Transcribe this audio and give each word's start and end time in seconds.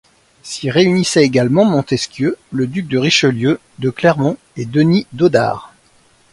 S'y 0.41 0.71
réunissaient 0.71 1.21
également 1.21 1.63
Montesquieu, 1.63 2.35
le 2.51 2.65
duc 2.65 2.87
de 2.87 2.97
Richelieu, 2.97 3.59
de 3.77 3.91
Clermont 3.91 4.35
et 4.57 4.65
Denis 4.65 5.05
Dodart. 5.13 5.75